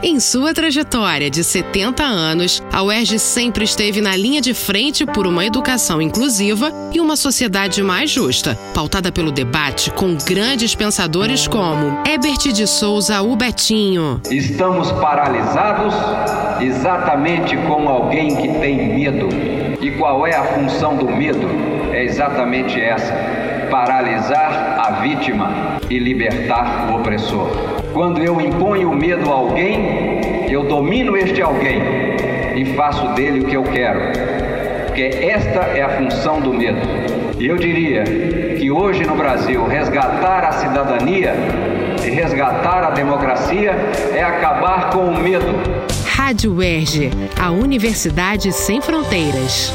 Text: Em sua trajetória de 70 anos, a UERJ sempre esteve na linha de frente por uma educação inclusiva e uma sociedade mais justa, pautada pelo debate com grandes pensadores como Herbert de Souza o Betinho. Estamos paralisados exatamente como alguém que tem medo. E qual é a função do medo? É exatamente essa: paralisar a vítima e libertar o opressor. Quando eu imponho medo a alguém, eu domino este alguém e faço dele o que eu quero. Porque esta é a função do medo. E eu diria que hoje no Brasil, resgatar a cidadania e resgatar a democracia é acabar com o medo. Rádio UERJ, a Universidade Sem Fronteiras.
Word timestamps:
Em 0.00 0.20
sua 0.20 0.54
trajetória 0.54 1.28
de 1.28 1.42
70 1.42 2.04
anos, 2.04 2.62
a 2.72 2.84
UERJ 2.84 3.18
sempre 3.18 3.64
esteve 3.64 4.00
na 4.00 4.14
linha 4.14 4.40
de 4.40 4.54
frente 4.54 5.04
por 5.04 5.26
uma 5.26 5.44
educação 5.44 6.00
inclusiva 6.00 6.70
e 6.92 7.00
uma 7.00 7.16
sociedade 7.16 7.82
mais 7.82 8.08
justa, 8.08 8.56
pautada 8.72 9.10
pelo 9.10 9.32
debate 9.32 9.90
com 9.90 10.16
grandes 10.24 10.72
pensadores 10.72 11.48
como 11.48 11.98
Herbert 12.06 12.52
de 12.52 12.64
Souza 12.68 13.20
o 13.22 13.34
Betinho. 13.34 14.20
Estamos 14.30 14.92
paralisados 14.92 15.92
exatamente 16.60 17.56
como 17.66 17.88
alguém 17.88 18.36
que 18.36 18.48
tem 18.60 18.94
medo. 18.94 19.28
E 19.80 19.90
qual 19.90 20.24
é 20.24 20.36
a 20.36 20.44
função 20.44 20.96
do 20.96 21.08
medo? 21.08 21.48
É 21.92 22.04
exatamente 22.04 22.80
essa: 22.80 23.12
paralisar 23.68 24.78
a 24.78 25.00
vítima 25.00 25.78
e 25.90 25.98
libertar 25.98 26.88
o 26.88 27.00
opressor. 27.00 27.67
Quando 27.98 28.22
eu 28.22 28.40
imponho 28.40 28.94
medo 28.94 29.28
a 29.28 29.34
alguém, 29.34 30.46
eu 30.48 30.62
domino 30.62 31.16
este 31.16 31.42
alguém 31.42 31.82
e 32.54 32.64
faço 32.76 33.08
dele 33.14 33.40
o 33.40 33.44
que 33.44 33.56
eu 33.56 33.64
quero. 33.64 33.98
Porque 34.86 35.02
esta 35.02 35.62
é 35.62 35.82
a 35.82 35.88
função 35.98 36.40
do 36.40 36.54
medo. 36.54 36.78
E 37.40 37.48
eu 37.48 37.56
diria 37.56 38.04
que 38.56 38.70
hoje 38.70 39.04
no 39.04 39.16
Brasil, 39.16 39.66
resgatar 39.66 40.44
a 40.44 40.52
cidadania 40.52 41.34
e 42.06 42.08
resgatar 42.08 42.84
a 42.84 42.90
democracia 42.90 43.72
é 44.14 44.22
acabar 44.22 44.90
com 44.90 45.00
o 45.00 45.20
medo. 45.20 45.52
Rádio 46.06 46.54
UERJ, 46.54 47.10
a 47.36 47.50
Universidade 47.50 48.52
Sem 48.52 48.80
Fronteiras. 48.80 49.72